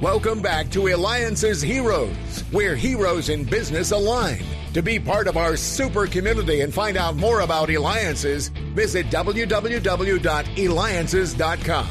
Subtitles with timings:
[0.00, 4.42] Welcome back to Eliances Heroes, where heroes in business align.
[4.72, 11.88] To be part of our super community and find out more about Eliances, visit www.eliances.com.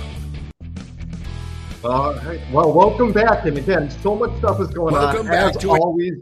[1.83, 2.41] All right.
[2.51, 3.45] well, welcome back.
[3.45, 5.31] And again, so much stuff is going welcome on.
[5.31, 6.13] Back As to always,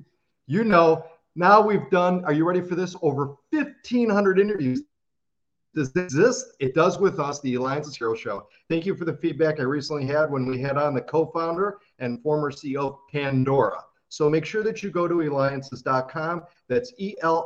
[0.46, 1.06] you know,
[1.38, 2.98] now we've done, are you ready for this?
[3.02, 4.82] Over 1,500 interviews
[5.78, 6.56] does this exist?
[6.60, 8.48] It does with us, the Eliances Hero Show.
[8.68, 12.20] Thank you for the feedback I recently had when we had on the co-founder and
[12.24, 13.84] former CEO of Pandora.
[14.10, 16.46] So make sure that you go to eliances.com.
[16.68, 17.44] That's E-L-I-A-N-C-E-S.com.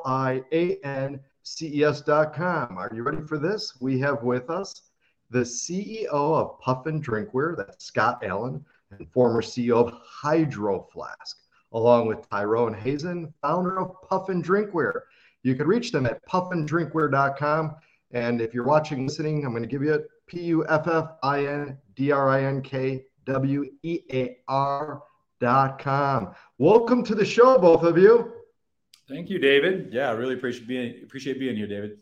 [2.78, 3.78] Are you ready for this?
[3.82, 4.84] We have with us
[5.30, 11.38] the CEO of Puffin Drinkware, that's Scott Allan, and former CEO of Hydro Flask,
[11.74, 15.02] along with Tyrone Hazen, founder of Puffin Drinkware.
[15.44, 17.76] You can reach them at puffindrinkware.com.
[18.14, 21.12] And if you're watching, listening, I'm going to give you it P U F F
[21.24, 25.02] I N D R I N K W E A R
[25.40, 26.34] dot com.
[26.58, 28.34] Welcome to the show, both of you.
[29.08, 29.94] Thank you, David.
[29.94, 32.00] Yeah, I really appreciate being appreciate being here, David.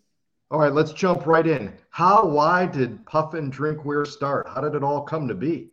[0.52, 1.73] All right, let's jump right in.
[1.91, 4.49] How, why did Puffin Drinkware start?
[4.49, 5.69] How did it all come to be?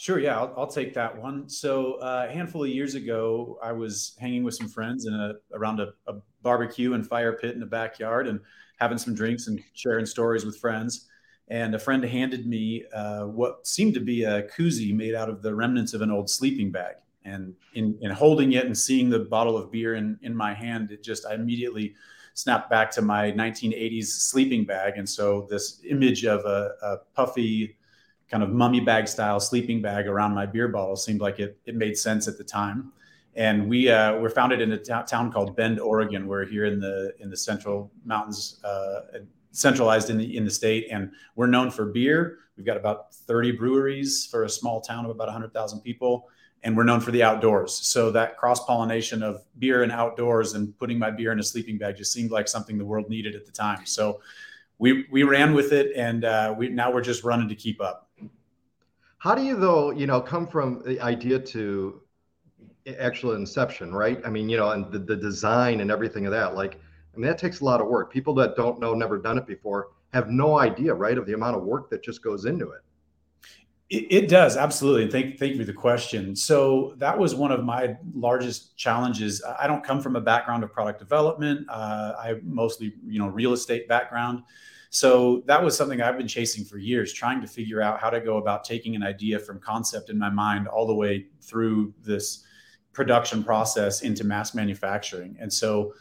[0.00, 1.46] Sure, yeah, I'll, I'll take that one.
[1.46, 5.34] So uh, a handful of years ago, I was hanging with some friends in a
[5.52, 8.40] around a, a barbecue and fire pit in the backyard, and
[8.78, 11.06] having some drinks and sharing stories with friends.
[11.48, 15.42] And a friend handed me uh, what seemed to be a koozie made out of
[15.42, 16.94] the remnants of an old sleeping bag.
[17.26, 20.92] And in, in holding it and seeing the bottle of beer in, in my hand,
[20.92, 21.94] it just, I immediately
[22.32, 24.94] snapped back to my 1980s sleeping bag.
[24.96, 27.76] And so this image of a, a puffy,
[28.30, 31.74] kind of mummy bag style sleeping bag around my beer bottle seemed like it, it
[31.74, 32.92] made sense at the time
[33.36, 36.26] and we uh, were founded in a t- town called Bend, Oregon.
[36.26, 39.00] We're here in the in the Central Mountains, uh,
[39.52, 42.38] centralized in the in the state, and we're known for beer.
[42.56, 46.28] We've got about 30 breweries for a small town of about 100,000 people,
[46.62, 47.74] and we're known for the outdoors.
[47.74, 51.78] So that cross pollination of beer and outdoors, and putting my beer in a sleeping
[51.78, 53.86] bag, just seemed like something the world needed at the time.
[53.86, 54.20] So
[54.78, 58.09] we we ran with it, and uh, we now we're just running to keep up.
[59.20, 62.00] How do you though, you know, come from the idea to
[62.98, 64.18] actual inception, right?
[64.24, 66.54] I mean, you know, and the, the design and everything of that.
[66.54, 66.76] Like,
[67.14, 68.10] I mean, that takes a lot of work.
[68.10, 71.54] People that don't know, never done it before, have no idea, right, of the amount
[71.54, 72.80] of work that just goes into it.
[73.90, 75.10] It, it does absolutely.
[75.10, 76.34] Thank thank you for the question.
[76.34, 79.44] So that was one of my largest challenges.
[79.58, 81.66] I don't come from a background of product development.
[81.68, 84.44] Uh, I mostly, you know, real estate background.
[84.90, 88.20] So that was something I've been chasing for years, trying to figure out how to
[88.20, 92.44] go about taking an idea from concept in my mind all the way through this
[92.92, 95.36] production process into mass manufacturing.
[95.40, 95.94] And so,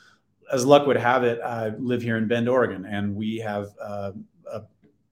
[0.51, 4.13] as luck would have it, I live here in Bend, Oregon, and we have uh,
[4.51, 4.61] a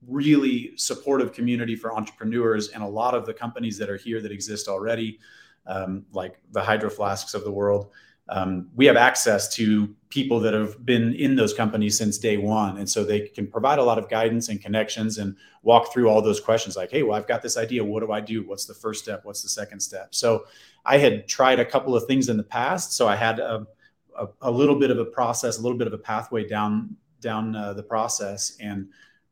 [0.08, 4.32] really supportive community for entrepreneurs and a lot of the companies that are here that
[4.32, 5.20] exist already,
[5.68, 7.92] um, like the Hydro Flasks of the world.
[8.28, 12.78] Um, we have access to people that have been in those companies since day one.
[12.78, 16.22] And so they can provide a lot of guidance and connections and walk through all
[16.22, 17.84] those questions like, hey, well, I've got this idea.
[17.84, 18.46] What do I do?
[18.46, 19.24] What's the first step?
[19.24, 20.14] What's the second step?
[20.14, 20.44] So
[20.84, 23.66] I had tried a couple of things in the past, so I had a,
[24.18, 27.56] a, a little bit of a process, a little bit of a pathway down down
[27.56, 28.88] uh, the process, and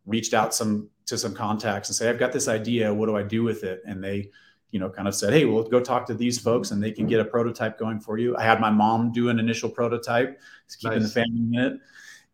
[0.06, 2.92] reached out some to some contacts and say, I've got this idea.
[2.92, 3.82] What do I do with it?
[3.86, 4.30] And they,
[4.76, 7.06] you know, kind of said, Hey, we'll go talk to these folks, and they can
[7.06, 8.36] get a prototype going for you.
[8.36, 10.38] I had my mom do an initial prototype,
[10.78, 11.14] keeping nice.
[11.14, 11.80] the family in it.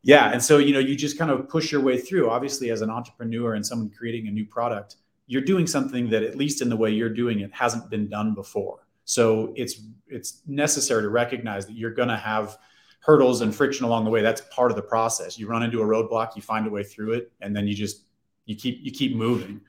[0.03, 2.31] Yeah, and so you know, you just kind of push your way through.
[2.31, 4.97] Obviously, as an entrepreneur and someone creating a new product,
[5.29, 8.35] you're doing something that, at least in the way you're doing it, hasn't been done
[8.35, 8.89] before.
[9.05, 12.59] So it's it's necessary to recognize that you're going to have
[13.03, 14.21] hurdles and friction along the way.
[14.21, 15.39] That's part of the process.
[15.39, 18.03] You run into a roadblock, you find a way through it, and then you just
[18.47, 19.61] you keep you keep moving.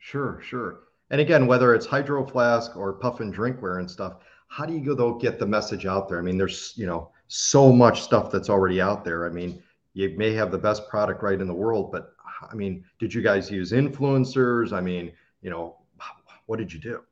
[0.00, 0.80] Sure, sure.
[1.10, 4.16] And again, whether it's hydro flask or puffin drinkware and stuff,
[4.48, 6.18] how do you go though get the message out there?
[6.18, 9.26] I mean, there's you know so much stuff that's already out there.
[9.26, 9.62] I mean,
[9.94, 12.14] you may have the best product right in the world, but
[12.50, 14.72] I mean, did you guys use influencers?
[14.72, 15.12] I mean,
[15.42, 15.76] you know,
[16.46, 17.02] what did you do?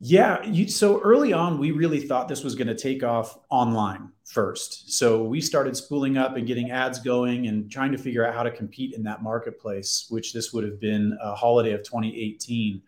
[0.00, 0.44] Yeah.
[0.44, 4.92] You, so early on, we really thought this was going to take off online first.
[4.92, 8.42] So we started spooling up and getting ads going and trying to figure out how
[8.42, 12.82] to compete in that marketplace, which this would have been a holiday of 2018.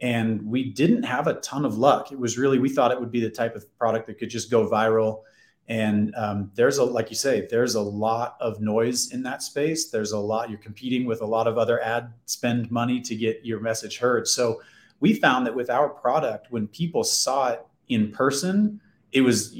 [0.00, 2.12] And we didn't have a ton of luck.
[2.12, 4.50] It was really, we thought it would be the type of product that could just
[4.50, 5.22] go viral.
[5.68, 9.88] And um, there's a, like you say, there's a lot of noise in that space.
[9.88, 13.44] There's a lot, you're competing with a lot of other ad spend money to get
[13.44, 14.28] your message heard.
[14.28, 14.60] So
[15.00, 18.80] we found that with our product, when people saw it in person,
[19.12, 19.56] it was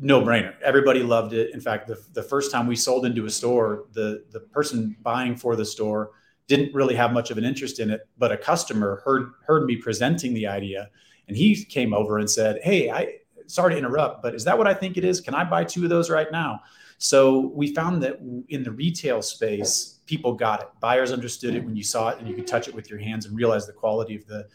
[0.00, 0.54] no brainer.
[0.62, 1.52] Everybody loved it.
[1.54, 5.36] In fact, the, the first time we sold into a store, the, the person buying
[5.36, 6.12] for the store
[6.48, 9.76] didn't really have much of an interest in it, but a customer heard heard me
[9.76, 10.88] presenting the idea,
[11.28, 13.16] and he came over and said, "Hey, I
[13.46, 15.20] sorry to interrupt, but is that what I think it is?
[15.20, 16.60] Can I buy two of those right now?"
[16.98, 20.68] So we found that in the retail space, people got it.
[20.80, 23.26] Buyers understood it when you saw it and you could touch it with your hands
[23.26, 24.46] and realize the quality of the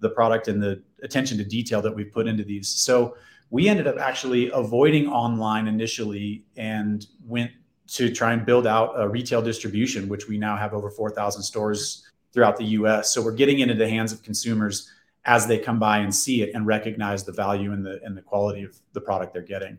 [0.00, 2.68] the product and the attention to detail that we've put into these.
[2.68, 3.16] So
[3.50, 7.50] we ended up actually avoiding online initially and went
[7.88, 12.08] to try and build out a retail distribution, which we now have over 4,000 stores
[12.32, 13.12] throughout the US.
[13.12, 14.90] So we're getting into the hands of consumers
[15.24, 18.22] as they come by and see it and recognize the value and the and the
[18.22, 19.78] quality of the product they're getting.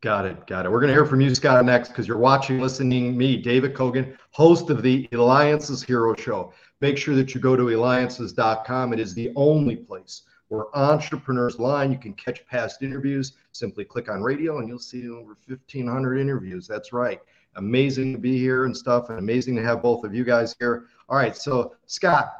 [0.00, 0.46] Got it.
[0.46, 0.70] Got it.
[0.70, 4.16] We're going to hear from you, Scott, next because you're watching, listening me, David Cogan,
[4.30, 6.52] host of the Eliances Hero Show.
[6.80, 8.92] Make sure that you go to eliances.com.
[8.92, 11.90] It is the only place where entrepreneurs line.
[11.90, 13.34] You can catch past interviews.
[13.52, 16.66] Simply click on radio and you'll see over 1,500 interviews.
[16.66, 17.20] That's right.
[17.56, 20.86] Amazing to be here and stuff, and amazing to have both of you guys here.
[21.08, 21.36] All right.
[21.36, 22.32] So, Scott,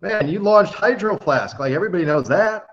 [0.00, 1.58] man, you launched Hydro Flask.
[1.58, 2.66] Like everybody knows that.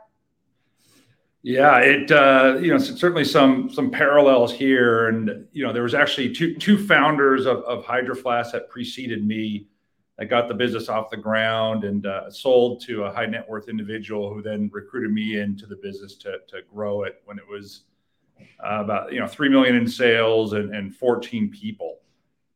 [1.41, 5.95] Yeah, it uh, you know certainly some some parallels here, and you know there was
[5.95, 9.67] actually two two founders of, of Hydro Flask that preceded me
[10.19, 13.69] that got the business off the ground and uh, sold to a high net worth
[13.69, 17.83] individual who then recruited me into the business to to grow it when it was
[18.63, 21.99] uh, about you know three million in sales and, and 14 people,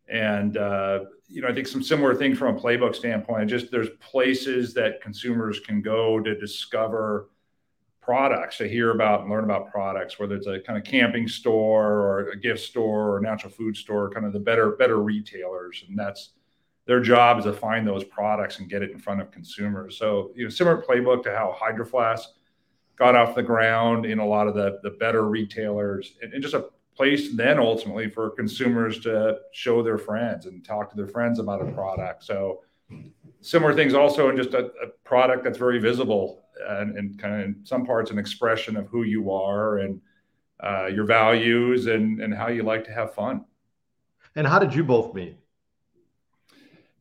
[0.09, 3.49] and uh, you know I think some similar things from a playbook standpoint.
[3.49, 7.29] Just there's places that consumers can go to discover
[8.01, 11.85] products to hear about and learn about products whether it's a kind of camping store
[11.85, 15.97] or a gift store or natural food store kind of the better better retailers and
[15.97, 16.33] that's
[16.85, 20.31] their job is to find those products and get it in front of consumers so
[20.35, 22.29] you know similar playbook to how hydro flask
[22.95, 26.55] got off the ground in a lot of the the better retailers and, and just
[26.55, 26.65] a
[26.95, 31.61] place then ultimately for consumers to show their friends and talk to their friends about
[31.61, 32.61] a product so
[33.41, 37.41] similar things also in just a, a product that's very visible and, and, kind of
[37.41, 39.99] in some parts an expression of who you are and
[40.63, 43.43] uh, your values and, and how you like to have fun.
[44.35, 45.37] And how did you both meet?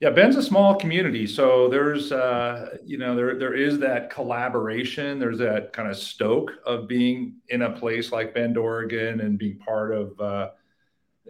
[0.03, 5.21] Yeah, Bend's a small community, so there's uh, you know there there is that collaboration.
[5.21, 9.61] There's that kind of stoke of being in a place like Bend, Oregon, and being
[9.61, 10.51] part of uh,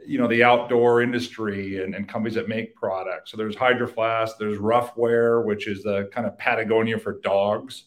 [0.07, 3.31] you know the outdoor industry and, and companies that make products.
[3.31, 7.85] So there's Hydro Flask, there's Ruffwear, which is the kind of Patagonia for dogs.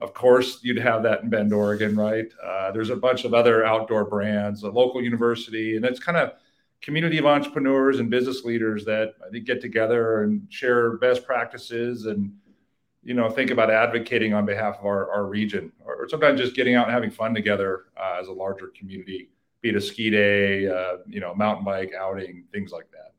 [0.00, 2.26] Of course, you'd have that in Bend, Oregon, right?
[2.44, 6.32] Uh, there's a bunch of other outdoor brands, a local university, and it's kind of
[6.82, 12.06] community of entrepreneurs and business leaders that I think get together and share best practices
[12.06, 12.32] and
[13.02, 16.74] you know think about advocating on behalf of our, our region or sometimes just getting
[16.74, 19.30] out and having fun together uh, as a larger community
[19.60, 23.12] be it a ski day uh, you know mountain bike outing things like that.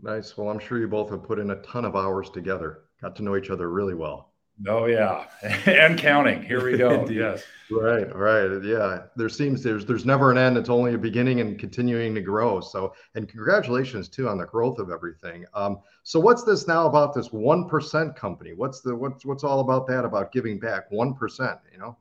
[0.00, 0.36] Nice.
[0.36, 2.82] Well i'm sure you both have put in a ton of hours together.
[3.00, 4.32] Got to know each other really well
[4.66, 5.26] Oh yeah,
[5.66, 6.42] and counting.
[6.42, 7.06] Here we go.
[7.10, 7.42] yes.
[7.70, 8.62] Right, right.
[8.62, 9.02] Yeah.
[9.16, 10.56] There seems there's there's never an end.
[10.56, 12.60] It's only a beginning and continuing to grow.
[12.60, 15.44] So, and congratulations too on the growth of everything.
[15.52, 18.54] Um, so what's this now about this one percent company?
[18.54, 21.58] What's the what's what's all about that about giving back one percent?
[21.70, 21.96] You know.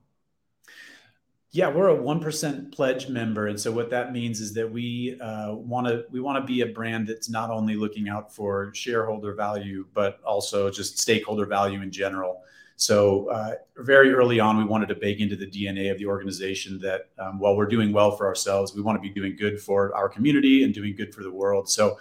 [1.51, 5.17] Yeah, we're a one percent pledge member, and so what that means is that we
[5.21, 8.73] uh want to we want to be a brand that's not only looking out for
[8.75, 12.43] shareholder value, but also just stakeholder value in general.
[12.77, 16.79] So uh, very early on, we wanted to bake into the DNA of the organization
[16.81, 19.95] that um, while we're doing well for ourselves, we want to be doing good for
[19.95, 21.69] our community and doing good for the world.
[21.69, 21.97] So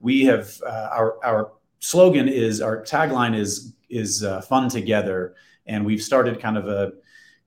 [0.00, 5.34] we have uh, our our slogan is our tagline is is uh, fun together,
[5.66, 6.92] and we've started kind of a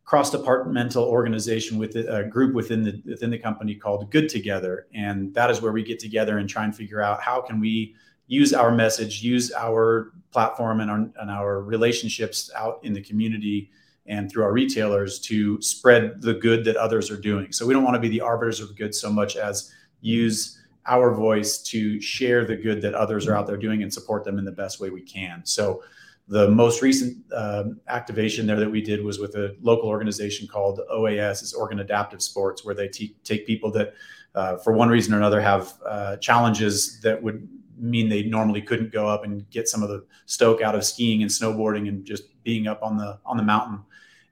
[0.06, 5.52] cross-departmental organization with a group within the within the company called Good Together, and that
[5.52, 7.96] is where we get together and try and figure out how can we
[8.30, 13.72] use our message, use our platform and our, and our relationships out in the community
[14.06, 17.52] and through our retailers to spread the good that others are doing.
[17.52, 21.14] So we don't want to be the arbiters of good so much as use our
[21.14, 24.46] voice to share the good that others are out there doing and support them in
[24.46, 25.42] the best way we can.
[25.44, 25.82] So
[26.28, 30.80] the most recent uh, activation there that we did was with a local organization called
[30.92, 33.96] OAS, it's Oregon Adaptive Sports, where they t- take people that,
[34.36, 37.48] uh, for one reason or another, have uh, challenges that would
[37.80, 41.22] mean they normally couldn't go up and get some of the stoke out of skiing
[41.22, 43.80] and snowboarding and just being up on the on the mountain.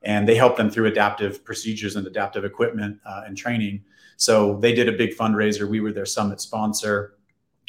[0.04, 3.84] And they help them through adaptive procedures and adaptive equipment uh, and training.
[4.16, 5.68] So they did a big fundraiser.
[5.68, 7.16] We were their summit sponsor.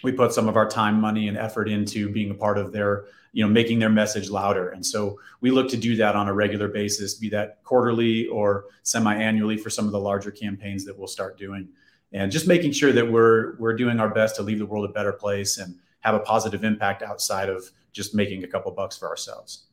[0.05, 3.07] We put some of our time, money, and effort into being a part of their
[3.33, 6.33] you know making their message louder and so we look to do that on a
[6.33, 11.07] regular basis be that quarterly or semi-annually for some of the larger campaigns that we'll
[11.07, 11.69] start doing
[12.13, 14.93] and just making sure that we're we're doing our best to leave the world a
[14.93, 19.09] better place and have a positive impact outside of just making a couple bucks for
[19.09, 19.67] ourselves.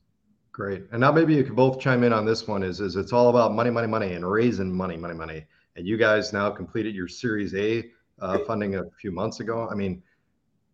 [0.51, 0.83] Great.
[0.91, 3.29] And now maybe you could both chime in on this one is, is it's all
[3.29, 5.45] about money, money, money and raising money, money, money.
[5.75, 9.67] And you guys now completed your series A uh, funding a few months ago.
[9.69, 10.01] I mean,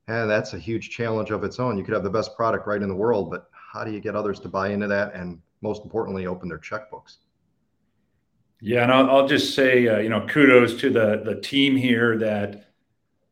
[0.08, 1.78] and that's a huge challenge of its own.
[1.78, 4.16] You could have the best product right in the world, but how do you get
[4.16, 5.16] others to buy into that?
[5.16, 7.18] And most importantly, open their checkbooks.
[8.64, 12.18] Yeah, and I'll, I'll just say, uh, you know, kudos to the the team here
[12.20, 12.68] that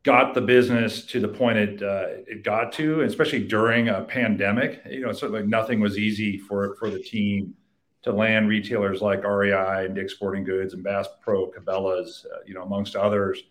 [0.02, 4.82] got the business to the point it uh, it got to, especially during a pandemic.
[4.90, 7.54] You know, certainly nothing was easy for for the team
[8.02, 12.54] to land retailers like REI and Dick's Sporting Goods and Bass Pro, Cabela's, uh, you
[12.54, 13.42] know, amongst others,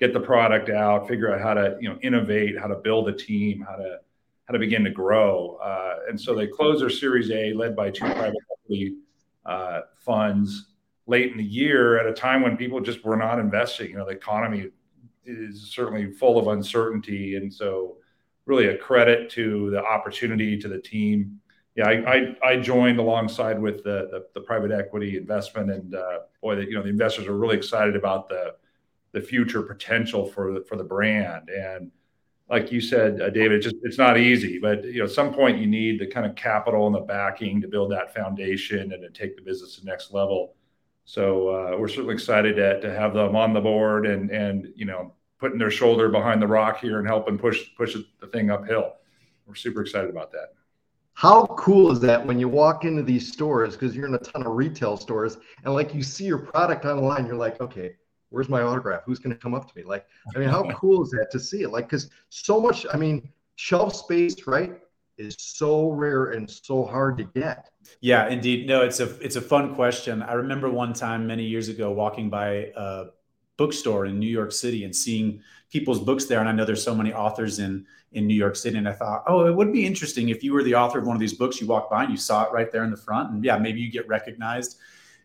[0.00, 3.12] get the product out, figure out how to you know innovate, how to build a
[3.12, 3.98] team, how to
[4.46, 5.56] how to begin to grow.
[5.56, 8.96] Uh, and so they closed their Series A, led by two private equity
[9.44, 10.68] uh, funds
[11.06, 13.90] late in the year at a time when people just were not investing.
[13.90, 14.70] You know, the economy
[15.24, 17.96] is certainly full of uncertainty, and so
[18.44, 21.40] really a credit to the opportunity to the team.
[21.74, 26.20] Yeah, I, I, I joined alongside with the, the, the private equity investment, and uh,
[26.42, 28.54] boy, that you know the investors are really excited about the
[29.12, 31.48] the future potential for the, for the brand.
[31.48, 31.90] And
[32.50, 35.32] like you said, uh, David, it's just it's not easy, but you know, at some
[35.32, 39.02] point you need the kind of capital and the backing to build that foundation and
[39.02, 40.55] to take the business to the next level.
[41.06, 44.84] So uh, we're certainly excited to, to have them on the board and and you
[44.84, 48.94] know putting their shoulder behind the rock here and helping push push the thing uphill.
[49.46, 50.54] We're super excited about that.
[51.14, 54.44] How cool is that when you walk into these stores because you're in a ton
[54.44, 57.94] of retail stores and like you see your product online, you're like, okay,
[58.30, 59.02] where's my autograph?
[59.06, 59.84] Who's going to come up to me?
[59.84, 61.70] Like, I mean, how cool is that to see it?
[61.70, 64.78] Like, because so much, I mean, shelf space, right,
[65.18, 67.70] is so rare and so hard to get.
[68.00, 68.66] Yeah, indeed.
[68.66, 70.22] No, it's a it's a fun question.
[70.22, 73.06] I remember one time many years ago walking by a
[73.56, 76.94] bookstore in New York City and seeing people's books there, and I know there's so
[76.94, 80.28] many authors in in New York City, and I thought, oh, it would be interesting
[80.28, 81.60] if you were the author of one of these books.
[81.60, 83.80] You walk by and you saw it right there in the front, and yeah, maybe
[83.80, 84.78] you get recognized.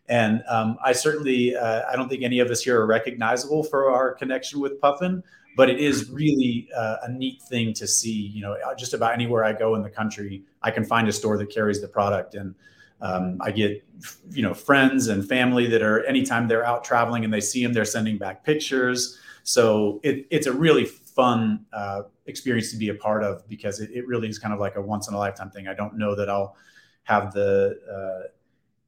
[0.08, 3.90] And um, I certainly, uh, I don't think any of us here are recognizable for
[3.90, 5.22] our connection with Puffin,
[5.56, 8.28] but it is really uh, a neat thing to see.
[8.28, 11.12] You know, uh, just about anywhere I go in the country, I can find a
[11.12, 12.54] store that carries the product, and
[13.02, 13.84] um, I get,
[14.30, 17.72] you know, friends and family that are anytime they're out traveling and they see them,
[17.72, 19.18] they're sending back pictures.
[19.42, 23.90] So it, it's a really fun uh, experience to be a part of because it,
[23.92, 25.66] it, really is kind of like a once in a lifetime thing.
[25.66, 26.56] I don't know that I'll
[27.02, 28.28] have the uh,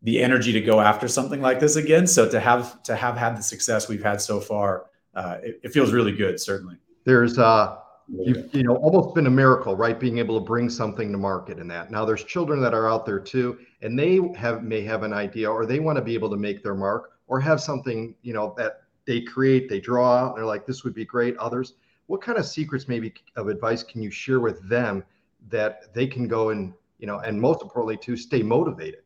[0.02, 2.06] the energy to go after something like this again.
[2.06, 5.72] So to have to have had the success we've had so far, uh, it, it,
[5.72, 6.40] feels really good.
[6.40, 7.78] Certainly, there's uh,
[8.08, 9.98] you, you know almost been a miracle, right?
[9.98, 11.90] Being able to bring something to market in that.
[11.90, 15.50] Now there's children that are out there too, and they have may have an idea
[15.50, 18.54] or they want to be able to make their mark or have something you know
[18.58, 20.36] that they create, they draw out.
[20.36, 21.36] They're like, this would be great.
[21.36, 21.74] Others,
[22.06, 25.04] what kind of secrets maybe of advice can you share with them
[25.50, 29.03] that they can go and you know, and most importantly, to stay motivated?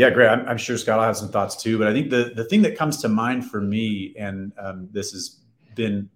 [0.00, 0.28] Yeah, great.
[0.28, 1.78] I'm, I'm, sure Scott will have some thoughts too.
[1.78, 5.12] But I think the the thing that comes to mind for me, and um, this
[5.12, 5.40] has
[5.74, 6.08] been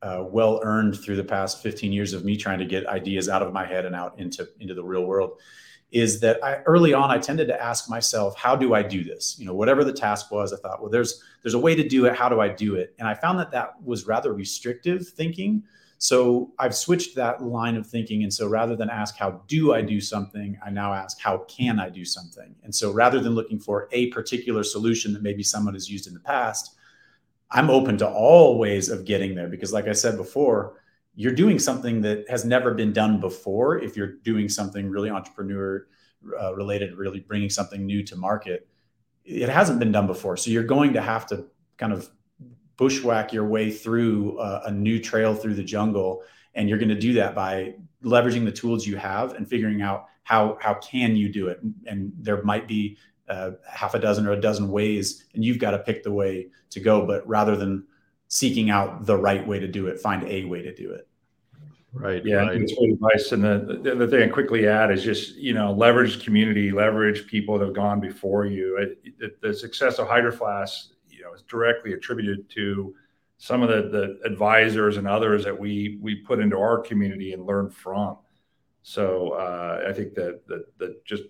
[0.00, 3.42] uh, well earned through the past 15 years of me trying to get ideas out
[3.42, 5.38] of my head and out into into the real world,
[5.90, 9.36] is that I early on I tended to ask myself, how do I do this?
[9.38, 12.06] You know, whatever the task was, I thought, well, there's there's a way to do
[12.06, 12.16] it.
[12.16, 12.94] How do I do it?
[12.98, 15.64] And I found that that was rather restrictive thinking
[15.98, 18.22] so I've switched that line of thinking.
[18.22, 20.56] And so rather than ask, how do I do something?
[20.64, 22.54] I now ask, how can I do something?
[22.62, 26.14] And so rather than looking for a particular solution that maybe someone has used in
[26.14, 26.76] the past,
[27.50, 30.80] I'm open to all ways of getting there because, like I said before,
[31.16, 33.78] you're doing something that has never been done before.
[33.78, 35.88] If you're doing something really entrepreneur
[36.40, 38.68] uh, related, really bringing something new to market,
[39.24, 40.36] it hasn't been done before.
[40.36, 42.08] So you're going to have to kind of
[42.78, 46.22] bushwhack your way through a, a new trail through the jungle
[46.54, 50.06] and you're going to do that by leveraging the tools you have and figuring out
[50.22, 51.60] how how can you do it?
[51.86, 52.96] And there might be
[53.28, 56.48] uh, half a dozen or a dozen ways and you've got to pick the way
[56.70, 57.84] to go but rather than
[58.28, 61.06] seeking out the right way to do it find a way to do it.
[61.92, 62.60] Right yeah right.
[62.60, 65.72] it's great advice and the, the other thing i quickly add is just you know
[65.72, 68.76] leverage community leverage people that have gone before you.
[68.76, 70.30] It, it, the success of hydro
[71.18, 72.94] flask know is directly attributed to
[73.38, 77.46] some of the, the advisors and others that we we put into our community and
[77.46, 78.16] learn from.
[78.82, 81.24] So uh, I think that that, that just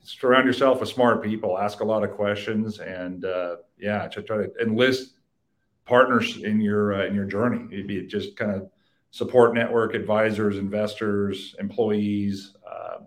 [0.00, 4.36] surround yourself with smart people, ask a lot of questions, and uh, yeah, try, try
[4.38, 5.14] to enlist
[5.84, 7.66] partners in your uh, in your journey.
[7.72, 8.70] It'd be just kind of
[9.10, 12.54] support network, advisors, investors, employees.
[12.66, 13.06] Um,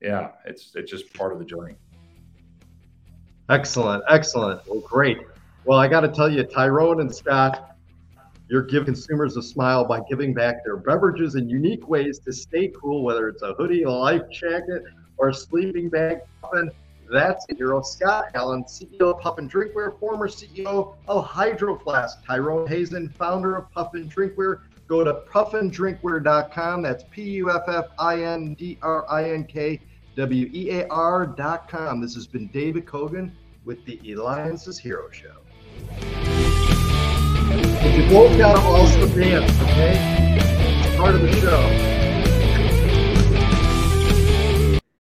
[0.00, 1.76] yeah, it's it's just part of the journey.
[3.50, 4.66] Excellent, excellent.
[4.66, 5.18] Well, great.
[5.66, 7.76] Well, I got to tell you, Tyrone and Scott,
[8.50, 12.70] You're giving consumers a smile by giving back their beverages in unique ways to stay
[12.78, 14.82] cool, whether it's a hoodie, a life jacket,
[15.16, 16.18] or a sleeping bag.
[16.42, 16.70] Puffin.
[17.10, 22.66] That's a hero Scott Allan, CEO of Puffin Drinkware, former CEO of Hydro Flask, Tyrone
[22.66, 24.60] Hazen, founder of Puffin Drinkware.
[24.86, 26.82] Go to puffindrinkware.com.
[26.82, 29.80] That's P U F F I N D R I N K
[30.16, 32.02] W E A R.com.
[32.02, 35.43] This has been David Cogan with the Eliances Hero Show.
[37.86, 39.96] If you both got to also dance, okay?
[40.86, 41.93] It's part of the show.